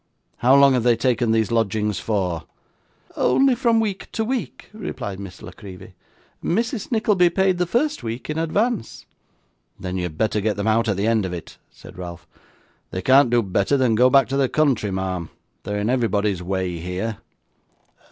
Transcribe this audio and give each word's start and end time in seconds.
How 0.37 0.55
long 0.55 0.73
have 0.73 0.81
they 0.81 0.95
taken 0.95 1.29
these 1.31 1.51
lodgings 1.51 1.99
for?' 1.99 2.45
'Only 3.15 3.53
from 3.53 3.79
week 3.79 4.11
to 4.13 4.25
week,' 4.25 4.67
replied 4.73 5.19
Miss 5.19 5.43
La 5.43 5.51
Creevy. 5.51 5.93
'Mrs. 6.43 6.91
Nickleby 6.91 7.29
paid 7.29 7.59
the 7.59 7.67
first 7.67 8.01
week 8.01 8.27
in 8.27 8.39
advance.' 8.39 9.05
'Then 9.79 9.97
you 9.97 10.01
had 10.05 10.17
better 10.17 10.41
get 10.41 10.57
them 10.57 10.65
out 10.65 10.87
at 10.87 10.97
the 10.97 11.05
end 11.05 11.23
of 11.23 11.33
it,' 11.33 11.59
said 11.69 11.99
Ralph. 11.99 12.25
'They 12.89 13.03
can't 13.03 13.29
do 13.29 13.43
better 13.43 13.77
than 13.77 13.93
go 13.93 14.09
back 14.09 14.27
to 14.29 14.37
the 14.37 14.49
country, 14.49 14.89
ma'am; 14.89 15.29
they 15.61 15.75
are 15.75 15.79
in 15.79 15.87
everybody's 15.91 16.41
way 16.41 16.79
here. 16.79 17.19